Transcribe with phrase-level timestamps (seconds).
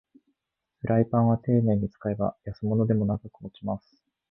[0.79, 4.03] フライパンはていねいに使えば安物でも長く持ちます